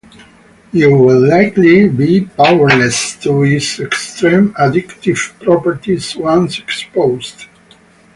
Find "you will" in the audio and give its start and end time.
0.71-1.27